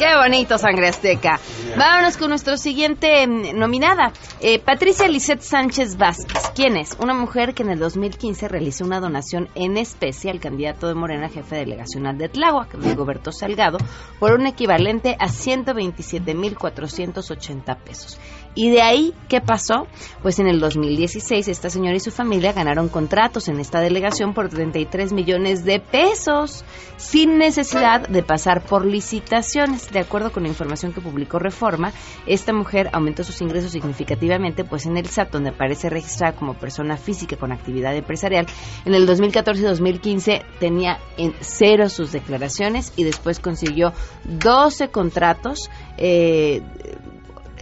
[0.00, 1.38] Qué bonito, sangre azteca.
[1.76, 6.52] Vámonos con nuestro siguiente mm, nominada, eh, Patricia Lisette Sánchez Vázquez.
[6.54, 6.96] ¿Quién es?
[6.98, 11.28] Una mujer que en el 2015 realizó una donación en especie al candidato de Morena,
[11.28, 13.76] jefe delegacional de Tláhuac, Rigoberto Salgado,
[14.18, 18.18] por un equivalente a 127.480 pesos.
[18.54, 19.86] Y de ahí, ¿qué pasó?
[20.22, 24.48] Pues en el 2016 esta señora y su familia ganaron contratos en esta delegación por
[24.48, 26.64] 33 millones de pesos,
[26.96, 29.92] sin necesidad de pasar por licitaciones.
[29.92, 31.92] De acuerdo con la información que publicó Reforma,
[32.26, 36.96] esta mujer aumentó sus ingresos significativamente, pues en el SAT, donde aparece registrada como persona
[36.96, 38.46] física con actividad empresarial,
[38.84, 43.92] en el 2014 y 2015 tenía en cero sus declaraciones y después consiguió
[44.24, 45.70] 12 contratos.
[45.96, 46.62] Eh,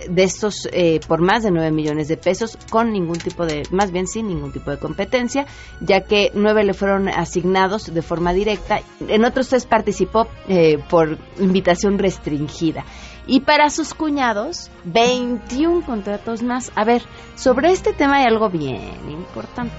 [0.09, 3.91] de estos eh, por más de 9 millones de pesos con ningún tipo de, más
[3.91, 5.47] bien sin ningún tipo de competencia,
[5.81, 11.19] ya que nueve le fueron asignados de forma directa, en otros tres participó eh, por
[11.39, 12.85] invitación restringida.
[13.27, 16.73] Y para sus cuñados, 21 contratos más.
[16.75, 17.03] A ver,
[17.35, 19.77] sobre este tema hay algo bien importante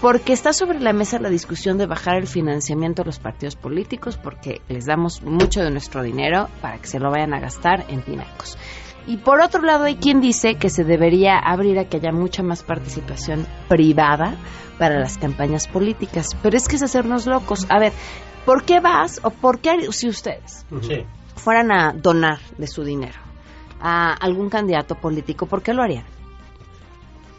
[0.00, 4.18] porque está sobre la mesa la discusión de bajar el financiamiento a los partidos políticos
[4.22, 8.02] porque les damos mucho de nuestro dinero para que se lo vayan a gastar en
[8.02, 8.58] pinacos.
[9.06, 12.42] Y por otro lado hay quien dice que se debería abrir a que haya mucha
[12.42, 14.36] más participación privada
[14.78, 16.36] para las campañas políticas.
[16.42, 17.66] Pero es que es hacernos locos.
[17.68, 17.92] A ver,
[18.46, 20.64] ¿por qué vas o por qué si ustedes
[21.36, 23.18] fueran a donar de su dinero
[23.80, 26.04] a algún candidato político, ¿por qué lo harían?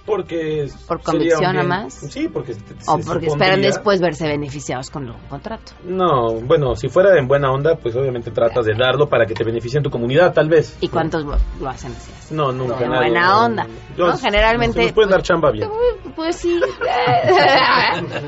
[0.06, 2.56] Porque por convicción a más sí porque
[2.88, 7.52] o porque esperan después verse beneficiados con el contrato no bueno si fuera en buena
[7.52, 10.78] onda pues obviamente tratas de darlo para que te beneficie en tu comunidad tal vez.
[10.82, 13.68] Y cuántos lo, hacen así no nunca en buena onda.
[13.98, 15.70] No, generalmente nos pueden dar chamba bien.
[16.16, 16.60] pues sí.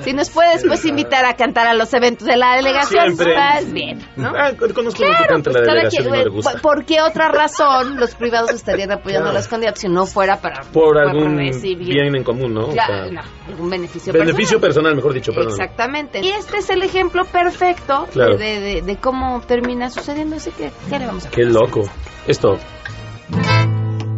[0.01, 3.99] Si nos puedes pues invitar a cantar a los eventos de la delegación pues bien
[4.15, 4.29] ¿no?
[4.29, 6.59] Ah, conozco claro, que canta la pues, delegación que, y no le gusta.
[6.61, 10.61] ¿por qué otra razón los privados estarían apoyando a los candidatos si no fuera para
[10.71, 11.35] por algún
[11.75, 12.67] bien en común, ¿no?
[12.67, 13.21] Claro, no,
[13.59, 14.95] un beneficio, beneficio personal.
[14.95, 15.31] mejor dicho.
[15.31, 15.51] Perdón.
[15.51, 16.19] Exactamente.
[16.23, 20.99] Y este es el ejemplo perfecto de, de, de, cómo termina sucediendo, así que, ¿qué
[20.99, 21.83] le vamos a Qué loco.
[22.27, 22.57] Esto.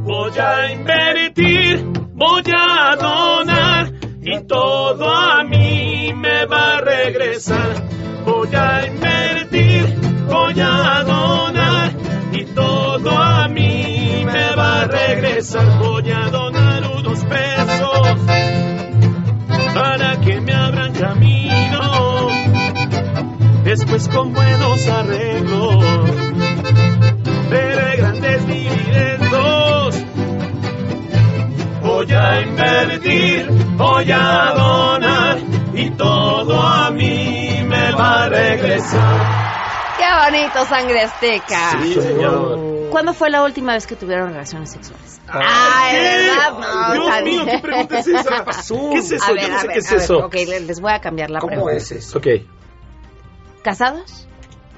[0.04, 7.84] Voy a invertir, voy a donar y todo a mí me va a regresar.
[8.26, 9.96] Voy a invertir,
[10.28, 11.92] voy a donar
[12.32, 15.80] y todo a mí me va a regresar.
[15.80, 16.99] Voy a donar
[19.74, 22.28] para que me abran camino.
[23.64, 25.86] Después con buenos arreglos,
[27.50, 29.96] pero grandes dividendos.
[31.82, 35.38] Voy a invertir, voy a donar
[35.74, 39.59] y todo a mí me va a regresar.
[40.10, 41.72] ¡Qué bonito, sangre azteca!
[41.84, 42.90] Sí, señor.
[42.90, 45.22] ¿Cuándo fue la última vez que tuvieron relaciones sexuales?
[45.28, 46.02] Ah, Ay, ¿qué?
[46.02, 46.52] ¿verdad?
[46.60, 47.46] No, Dios mío.
[47.46, 48.24] ¿qué pregunta es esa?
[48.38, 48.90] ¿Qué pasó?
[48.92, 49.26] ¿Qué es eso?
[49.26, 50.18] A ver, Yo no a sé ver, qué es a ver, eso.
[50.26, 51.76] Ok, le- les voy a cambiar la ¿Cómo pregunta.
[51.78, 52.18] es eso?
[52.18, 52.28] Ok.
[53.64, 54.28] ¿Casados?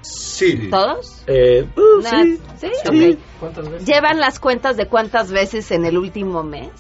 [0.02, 0.70] Sí.
[0.70, 1.24] ¿Todos?
[1.28, 2.42] Eh, uh, sí.
[2.60, 2.68] ¿Sí?
[2.92, 3.12] Sí.
[3.14, 3.20] Ok.
[3.40, 3.88] ¿Cuántas veces?
[3.88, 6.72] ¿Llevan las cuentas de cuántas veces en el último mes?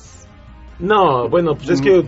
[0.82, 2.06] No, bueno, pues es que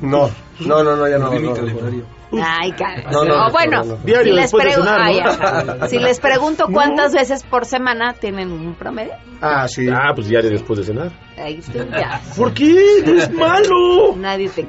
[0.00, 1.30] No, no, no, no, ya no.
[1.32, 2.04] Mi no, no, calendario.
[2.42, 3.10] Ay, cara.
[3.10, 4.04] No, no, O no, bueno, no, no, no.
[4.04, 5.78] Diario si, les después de pregu- cenar.
[5.82, 9.86] Ay, si les pregunto cuántas veces por semana tienen un promedio, Ah, sí.
[9.90, 11.12] Ah, pues diario después de cenar.
[11.36, 12.22] ahí está, ya.
[12.34, 13.02] ¿Por qué?
[13.04, 14.16] No es malo.
[14.16, 14.66] Nadie te.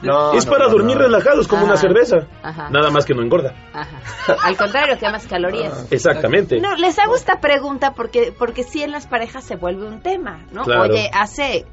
[0.00, 1.02] No, es no, para no, dormir no.
[1.02, 2.28] relajados como una cerveza.
[2.42, 2.70] Ajá.
[2.70, 3.52] Nada más que no engorda.
[3.74, 3.98] Ajá.
[4.44, 5.88] Al contrario, quemas calorías.
[5.90, 6.60] Exactamente.
[6.62, 10.46] No, les hago esta pregunta porque porque sí en las parejas se vuelve un tema,
[10.50, 10.62] ¿no?
[10.62, 10.84] Claro.
[10.94, 11.66] Oye, hace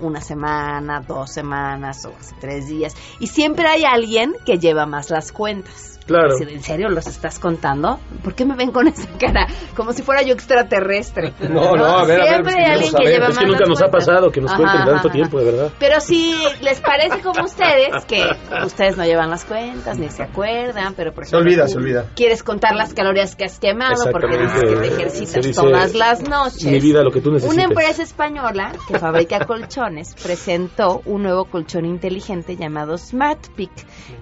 [0.00, 5.10] una semana, dos semanas o hace tres días y siempre hay alguien que lleva más
[5.10, 5.93] las cuentas.
[6.06, 6.28] Claro.
[6.36, 7.98] Decir, ¿En serio los estás contando?
[8.22, 9.46] ¿Por qué me ven con esa cara?
[9.76, 11.32] Como si fuera yo extraterrestre.
[11.54, 13.46] No, no, a ver, a ver, Siempre pues, hay queremos alguien que lleva Es que
[13.46, 14.06] nunca nos ha cuentas.
[14.06, 15.14] pasado que nos Ajá, cuenten ajá, tanto ajá.
[15.14, 15.72] tiempo, de verdad.
[15.78, 18.24] Pero si les parece como ustedes, que
[18.64, 21.78] ustedes no llevan las cuentas, ni se acuerdan, pero por Se ejemplo, olvida, tú se
[21.78, 22.04] olvida.
[22.16, 25.94] Quieres contar las calorías que has quemado porque dices que te Se ejercitas dice, todas
[25.94, 26.64] las noches.
[26.64, 27.54] Mi vida, lo que tú necesites.
[27.54, 33.70] Una empresa española que fabrica colchones presentó un nuevo colchón inteligente llamado SmartPick,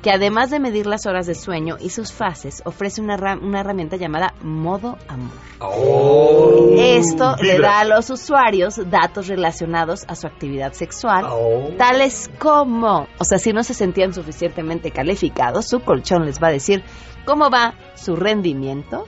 [0.03, 3.97] que además de medir las horas de sueño y sus fases, ofrece una, una herramienta
[3.97, 5.31] llamada Modo Amor.
[5.61, 6.75] Oh.
[6.77, 11.71] Esto le da a los usuarios datos relacionados a su actividad sexual, Oh.
[11.79, 16.53] tales como, o sea, si no se sentían suficientemente calificados, su colchón les va a
[16.53, 16.83] decir
[17.25, 19.07] cómo va su rendimiento,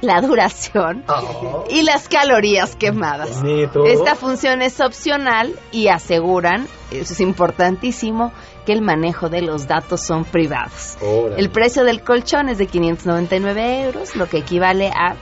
[0.00, 1.64] la duración Oh.
[1.68, 3.42] y las calorías quemadas.
[3.86, 8.32] Esta función es opcional y aseguran, eso es importantísimo,
[8.68, 10.98] que el manejo de los datos son privados.
[11.00, 11.40] Órale.
[11.40, 15.16] El precio del colchón es de 599 euros, lo que equivale a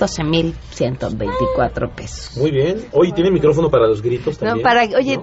[0.00, 2.36] 12.124 pesos.
[2.36, 2.86] Muy bien.
[2.90, 4.56] Hoy tiene micrófono para los gritos también.
[4.56, 5.20] No, para, oye,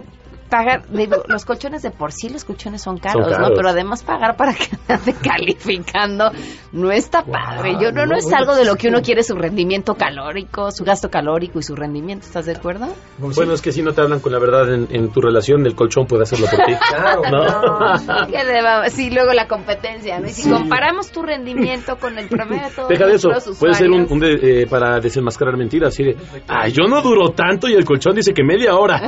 [0.50, 3.50] pagar, digo, los colchones de por sí, los colchones son caros, Son ¿no?
[3.56, 6.32] Pero además pagar para que ande calificando
[6.72, 7.74] no está padre.
[7.82, 10.72] Yo no, no, no, es bueno, algo de lo que uno quiere su rendimiento calórico,
[10.72, 12.88] su gasto calórico y su rendimiento, ¿estás de acuerdo?
[13.18, 15.76] Bueno, es que si no te hablan con la verdad en, en tu relación, el
[15.76, 16.74] colchón puede hacerlo por ti.
[16.96, 18.28] Claro, ¿No?
[18.46, 20.28] Deba- sí, luego la competencia, ¿no?
[20.28, 23.30] Y si comparamos tu rendimiento con el promedio de todos Deja de eso.
[23.60, 25.94] Puede ser un, un de- eh, para desenmascarar mentiras.
[25.94, 26.16] Así de,
[26.48, 29.00] ah, yo no duro tanto y el colchón dice que media hora.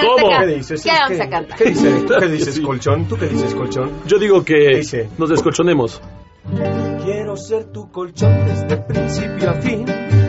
[0.00, 0.28] ¿Cómo?
[0.40, 0.82] ¿Qué dices?
[0.82, 1.58] ¿Qué vamos ¿Qué- a cantar?
[1.58, 2.06] ¿Qué dices?
[2.06, 3.04] ¿Tú qué dices, colchón?
[3.08, 3.90] ¿Tú qué dices, colchón?
[4.06, 4.82] Yo digo que
[5.18, 6.00] nos descolchonemos.
[7.04, 9.84] Quiero ser tu colchón desde principio a fin.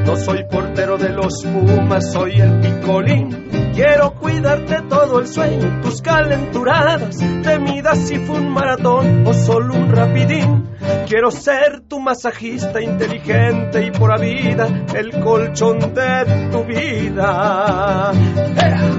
[0.05, 3.47] No soy portero de los Pumas, soy el picolín.
[3.73, 7.17] Quiero cuidarte todo el sueño, tus calenturadas.
[7.43, 10.67] Te midas si fue un maratón o solo un rapidín.
[11.07, 18.11] Quiero ser tu masajista inteligente y por vida el colchón de tu vida.
[18.57, 18.91] ¡Ea!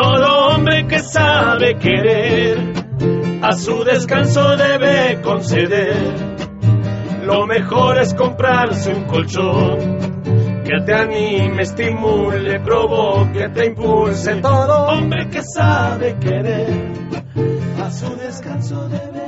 [0.00, 2.56] Todo hombre que sabe querer
[3.42, 6.14] a su descanso debe conceder.
[7.24, 9.98] Lo mejor es comprarse un colchón
[10.64, 14.36] que te anime, estimule, provoque, te impulse.
[14.36, 16.92] Todo hombre que sabe querer
[17.82, 19.27] a su descanso debe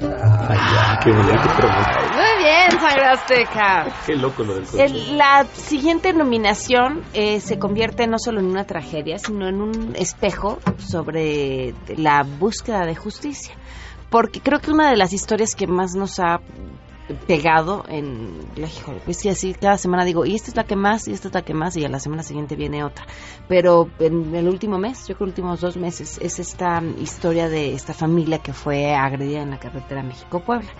[0.00, 1.32] Ay, qué bonito,
[2.14, 3.86] Muy bien, Sangre Azteca.
[4.06, 4.80] qué loco lo del colchón.
[4.80, 9.94] El- la siguiente nominación eh, se convierte no solo en una tragedia, sino en un
[9.96, 13.54] espejo sobre la búsqueda de justicia.
[14.10, 16.40] Porque creo que una de las historias que más nos ha
[17.14, 20.76] pegado en la híjole, pues sí, así cada semana digo, y esta es la que
[20.76, 23.06] más, y esta es la que más, y a la semana siguiente viene otra.
[23.48, 27.74] Pero en el último mes, yo creo los últimos dos meses, es esta historia de
[27.74, 30.70] esta familia que fue agredida en la carretera México-Puebla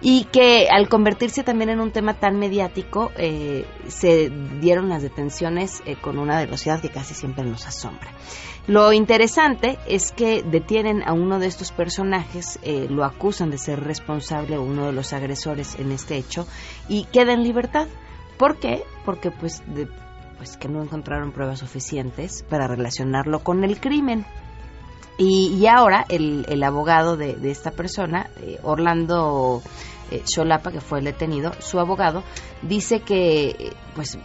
[0.00, 4.30] y que al convertirse también en un tema tan mediático eh, se
[4.60, 8.10] dieron las detenciones eh, con una velocidad que casi siempre nos asombra.
[8.68, 13.80] Lo interesante es que detienen a uno de estos personajes, eh, lo acusan de ser
[13.82, 16.46] responsable o uno de los agresores en este hecho
[16.88, 17.88] y queda en libertad.
[18.36, 18.82] ¿Por qué?
[19.04, 19.88] Porque pues, de-
[20.36, 24.24] pues que no encontraron pruebas suficientes para relacionarlo con el crimen.
[25.18, 29.62] Y, y ahora el, el abogado de, de esta persona, eh, Orlando
[30.10, 30.22] eh,
[30.72, 32.22] que fue el detenido, su abogado,
[32.62, 34.18] dice que eh, pues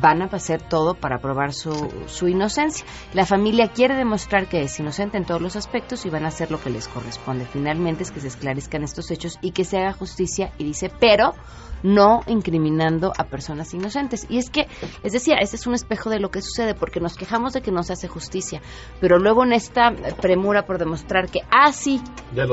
[0.00, 1.72] van a hacer todo para probar su,
[2.06, 2.84] su inocencia.
[3.14, 6.50] La familia quiere demostrar que es inocente en todos los aspectos y van a hacer
[6.50, 7.46] lo que les corresponde.
[7.46, 11.34] Finalmente es que se esclarezcan estos hechos y que se haga justicia y dice, pero
[11.82, 14.26] no incriminando a personas inocentes.
[14.28, 14.66] Y es que,
[15.02, 17.70] es decir, este es un espejo de lo que sucede, porque nos quejamos de que
[17.70, 18.60] no se hace justicia,
[19.00, 22.00] pero luego en esta premura por demostrar que, ah, sí,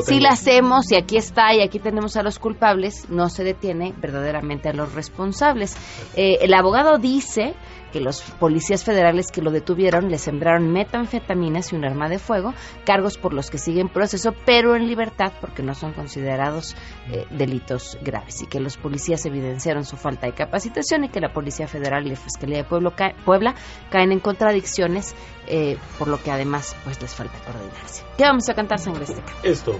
[0.05, 3.93] sí la hacemos y aquí está y aquí tenemos a los culpables, no se detiene
[3.99, 5.75] verdaderamente a los responsables.
[6.15, 7.55] Eh, el abogado dice
[7.91, 12.53] que los policías federales que lo detuvieron le sembraron metanfetaminas y un arma de fuego,
[12.85, 16.75] cargos por los que siguen proceso, pero en libertad porque no son considerados
[17.11, 21.33] eh, delitos graves y que los policías evidenciaron su falta de capacitación y que la
[21.33, 23.55] Policía Federal y la Fiscalía de Pueblo ca- Puebla
[23.89, 25.15] caen en contradicciones,
[25.47, 28.03] eh, por lo que además pues les falta coordinarse.
[28.17, 29.33] ¿Qué vamos a cantar, Sangre Azteca?
[29.43, 29.79] Esto.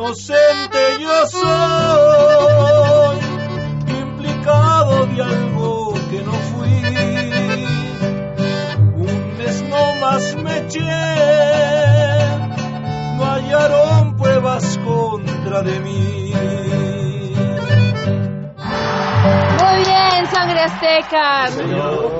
[0.00, 3.18] Inocente yo soy,
[3.86, 6.72] implicado de algo que no fui.
[8.96, 10.80] Un mes no más me eché,
[13.18, 16.89] no hallaron pruebas contra de mí.
[20.64, 21.50] Azteca.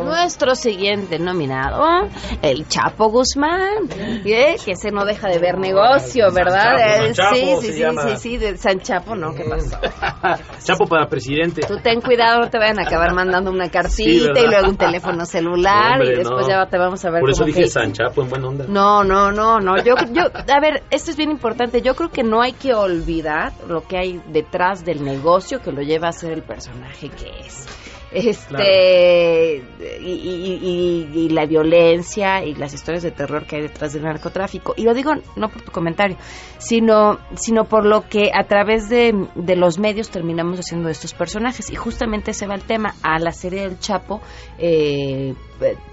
[0.04, 2.08] Nuestro siguiente nominado,
[2.42, 3.88] el Chapo Guzmán,
[4.24, 4.56] ¿eh?
[4.64, 6.76] que se no deja de ver negocio, ¿verdad?
[6.76, 8.02] Chapo, Eh, San Chapo sí, sí, sí, llama.
[8.02, 9.34] sí, sí, de San Chapo, ¿no?
[9.34, 9.78] ¿Qué pasó?
[10.64, 11.62] Chapo para presidente.
[11.66, 15.24] Tú ten cuidado, no te vayan a acabar mandando una cartita y luego un teléfono
[15.24, 16.48] celular No, hombre, y después no.
[16.48, 18.64] ya te vamos a ver Por eso dije que- San Chapo en buena onda.
[18.68, 19.76] No, no, no, no.
[19.82, 21.82] Yo, yo, a ver, esto es bien importante.
[21.82, 25.82] Yo creo que no hay que olvidar lo que hay detrás del negocio que lo
[25.82, 27.66] lleva a ser el personaje que es.
[28.12, 29.62] Es este
[30.02, 34.74] y, y- la violencia y las historias de terror que hay detrás del narcotráfico.
[34.76, 36.16] Y lo digo no por tu comentario,
[36.58, 41.70] sino, sino por lo que a través de, de los medios terminamos haciendo estos personajes.
[41.70, 44.20] Y justamente se va el tema a la serie del Chapo.
[44.58, 45.34] eh,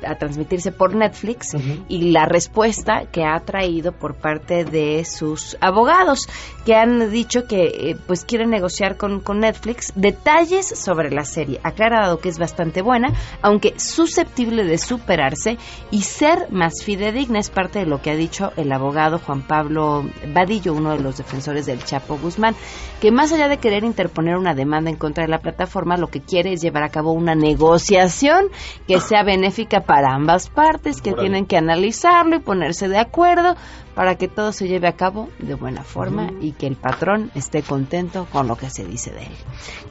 [0.05, 1.55] a transmitirse por Netflix
[1.87, 6.27] y la respuesta que ha traído por parte de sus abogados
[6.65, 11.59] que han dicho que eh, pues quieren negociar con, con Netflix detalles sobre la serie.
[11.63, 15.57] Aclarado que es bastante buena, aunque susceptible de superarse
[15.91, 20.05] y ser más fidedigna es parte de lo que ha dicho el abogado Juan Pablo
[20.33, 22.55] Vadillo, uno de los defensores del Chapo Guzmán,
[23.01, 26.21] que más allá de querer interponer una demanda en contra de la plataforma, lo que
[26.21, 28.47] quiere es llevar a cabo una negociación
[28.87, 29.23] que sea
[29.57, 31.23] benéfica para ambas partes, que Órale.
[31.23, 33.55] tienen que analizarlo y ponerse de acuerdo
[33.95, 37.63] para que todo se lleve a cabo de buena forma y que el patrón esté
[37.63, 39.31] contento con lo que se dice de él.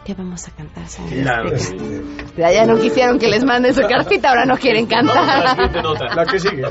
[0.05, 1.83] ¿Qué vamos a cantar, Claro, Azteca?
[2.37, 5.59] Ya, ya no quisieron que les mande su carpita, ahora no quieren cantar.
[6.15, 6.63] La que sigue.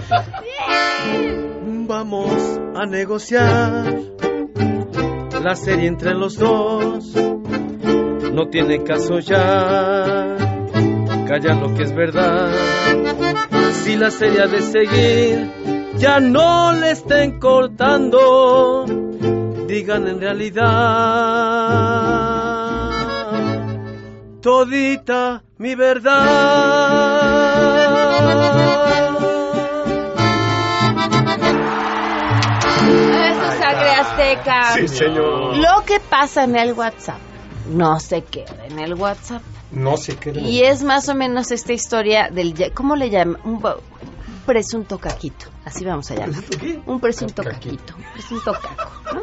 [1.88, 3.94] Vamos a negociar
[5.44, 7.14] la serie entre los dos.
[8.34, 10.45] No tiene caso ya
[11.26, 12.52] callar lo que es verdad.
[13.84, 15.52] Si la serie ha de seguir,
[15.98, 18.86] ya no le estén cortando.
[19.68, 21.66] Digan en realidad
[24.46, 26.28] todita mi verdad.
[33.26, 34.74] Eso, Sangre Azteca.
[34.76, 35.58] Sí, señor.
[35.58, 37.18] Lo que pasa en el WhatsApp
[37.72, 39.42] no se queda en el WhatsApp.
[39.72, 40.32] No sé qué.
[40.40, 42.54] Y es más o menos esta historia del...
[42.54, 43.40] ya- ¿Cómo le llaman?
[43.44, 43.74] Un, un
[44.46, 45.48] presunto caquito.
[45.66, 46.40] Así vamos a llamar.
[46.86, 47.96] Un presunto caquito.
[47.98, 48.92] Un presunto caco.
[49.16, 49.22] ¿no?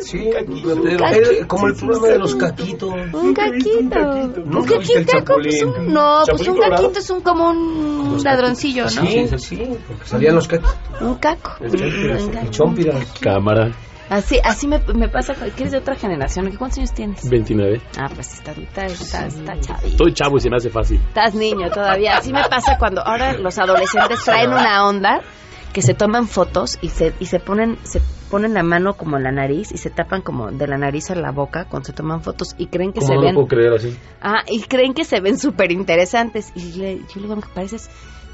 [0.00, 0.96] Sí, pero Caquito.
[1.38, 2.90] era como el programa de los caquitos.
[3.12, 3.98] Un caquito.
[4.46, 6.82] ¿No Un el caquito, pues un- no, pues un Colorado.
[6.84, 8.88] caquito es un como un ladroncillo, ¿no?
[8.90, 10.74] Sí, sí, porque salían los caquitos.
[11.00, 11.52] Un caco.
[11.60, 11.74] El.
[11.74, 12.46] Un El caco.
[12.50, 13.06] chompiras.
[13.20, 13.70] Cámara,
[14.12, 16.54] Así, así me, me pasa, que eres de otra generación.
[16.58, 17.26] ¿Cuántos años tienes?
[17.30, 17.80] 29.
[17.98, 19.86] Ah, pues estás, estás, estás, estás chavito.
[19.88, 21.00] Estoy chavo y se me hace fácil.
[21.08, 22.18] Estás niño todavía.
[22.18, 25.22] Así me pasa cuando ahora los adolescentes traen una onda
[25.72, 29.22] que se toman fotos y se y se ponen se ponen la mano como en
[29.22, 32.22] la nariz y se tapan como de la nariz a la boca cuando se toman
[32.22, 33.96] fotos y creen que ¿Cómo se no lo ven puedo creer así?
[34.20, 37.88] ah y creen que se ven súper interesantes y le, yo le digo que pareces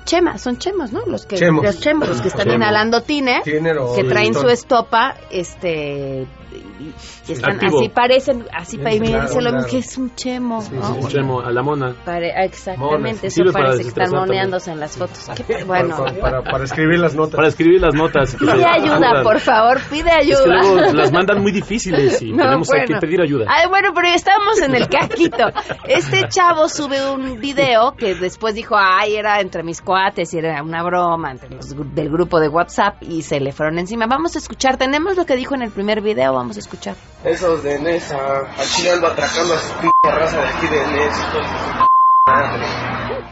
[0.04, 1.64] chema son chemos no los que Chemos.
[1.64, 2.56] los chemos los que están Chemos.
[2.56, 6.26] inhalando tiner Tiner o que traen su estopa este
[6.80, 6.94] y,
[7.28, 7.78] y están Activo.
[7.80, 9.70] así parecen así Sí, para y me claro, dice lo mismo claro.
[9.70, 10.94] que es un chemo ¿no?
[10.96, 11.94] Un chemo a la mona.
[12.04, 13.24] Pare- ah, exactamente, Monas.
[13.24, 15.30] eso parece que están moneándose en las fotos.
[15.46, 17.34] Qué- bueno, Para, para, para escribir las notas.
[17.36, 18.36] Para escribir las notas.
[18.36, 20.92] pide ayuda, por favor, pide Es que luego ayuda.
[20.94, 22.84] las mandan muy difíciles y No, tenemos bueno.
[22.86, 23.46] que pedir ayuda.
[23.48, 25.46] Ay, bueno, pero ya estamos en el caquito.
[25.86, 30.62] Este chavo sube un video que después dijo, ay, era entre mis cuates y era
[30.62, 34.06] una broma entre los gru- del grupo de WhatsApp y se le fueron encima.
[34.08, 36.96] Vamos a escuchar, tenemos lo que dijo en el primer video, vamos a escuchar.
[37.24, 38.16] Esos de Nesa,
[38.58, 40.80] aquí ando atracando a su p raza de aquí de
[42.26, 42.66] madre.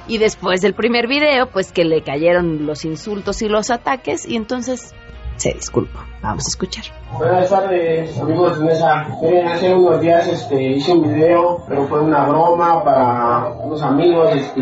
[0.09, 4.37] Y después del primer video, pues que le cayeron los insultos y los ataques y
[4.37, 4.95] entonces
[5.37, 5.99] se disculpó.
[6.23, 6.85] Vamos a escuchar.
[7.19, 9.07] Buenas tardes, amigos de Mesa.
[9.23, 14.31] Miren, hace unos días este, hice un video, pero fue una broma para unos amigos.
[14.35, 14.61] Este,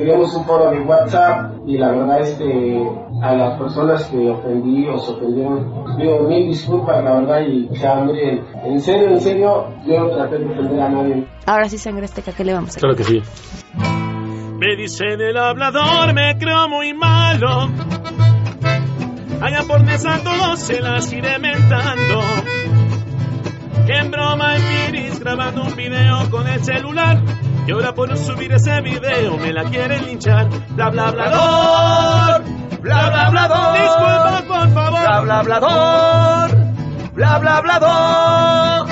[0.00, 2.82] queríamos un foro de WhatsApp y la verdad, este,
[3.22, 7.40] a las personas que ofendí o se ofendieron, les pido mil disculpas, la verdad.
[7.40, 11.26] Y, sea, miren, en serio, en serio, yo no traté de ofender a nadie.
[11.44, 13.20] Ahora sí, sangre azteca, ¿qué le vamos a Claro que sí.
[14.58, 17.68] Me dicen el hablador, me creo muy malo.
[19.42, 22.22] Allá por Nesa todos se las iré mentando.
[23.86, 27.18] Que en broma en Miris grabando un video con el celular.
[27.70, 30.48] Y ahora por no subir ese video me la quieren linchar.
[30.70, 32.42] Bla bla bla
[32.80, 35.00] Bla bla bla Disculpa por favor.
[35.00, 36.48] Bla bla bla
[37.14, 38.86] Bla bla bla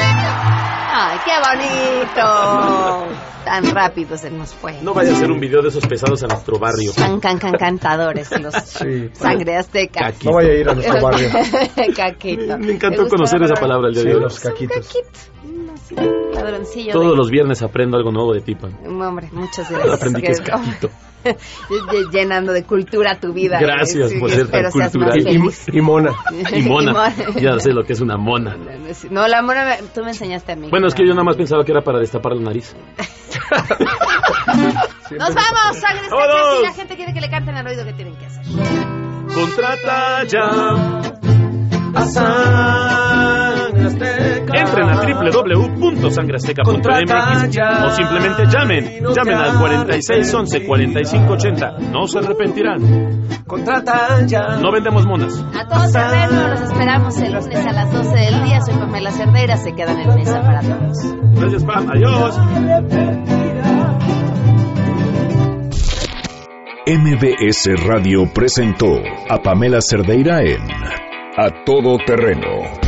[1.01, 3.07] ¡Ay, qué bonito!
[3.45, 4.81] Tan rápido se nos fue.
[4.81, 6.93] No vaya a ser un video de esos pesados a nuestro barrio.
[6.93, 9.11] Tan can, can, cantadores los Sí.
[9.13, 10.05] sangre azteca.
[10.05, 10.31] Caquito.
[10.31, 11.29] No vaya a ir a nuestro barrio.
[11.97, 12.59] Caquito.
[12.59, 13.89] Me encantó conocer esa palabra?
[13.89, 14.21] el día Sí, de hoy.
[14.23, 14.95] los caquitos.
[16.35, 18.69] Ladroncillo Todos de- los viernes aprendo algo nuevo de Tipa.
[18.87, 19.95] Hombre, muchas gracias.
[19.95, 20.91] Aprendí que es caquito.
[21.25, 23.59] Ll- Llenando de cultura tu vida.
[23.61, 25.19] Gracias por ser tan cultural.
[25.29, 25.55] Y mona.
[25.73, 26.13] Y mona.
[26.57, 27.13] Y mona.
[27.41, 28.57] Ya sé lo que es una mona.
[29.11, 30.69] No, la mona, me- tú me enseñaste a mí.
[30.71, 32.75] Bueno, es que yo nada más pensaba que era para destapar la nariz.
[35.11, 36.15] Nos vamos, sangre azteca.
[36.17, 36.57] ¡Vámonos!
[36.59, 38.45] Si la gente quiere que le canten al oído, ¿qué tienen que hacer?
[39.35, 40.49] Contrata ya
[41.95, 44.38] a Sangre Azteca.
[44.69, 49.03] Entren a www.sangreazteca.mx o simplemente llamen.
[49.15, 51.79] Llamen al 4611 4580.
[51.91, 53.27] No se arrepentirán.
[53.47, 54.59] Contrata ya.
[54.61, 55.43] No vendemos monas.
[55.55, 58.61] A todos terreno, los esperamos el lunes a las 12 del día.
[58.61, 60.99] Soy Pamela Cerdeira, se quedan en mesa para todos.
[61.35, 61.89] Gracias, Pam.
[61.91, 62.39] Adiós.
[66.87, 70.63] MBS Radio presentó a Pamela Cerdeira en
[71.37, 72.88] A Todo Terreno.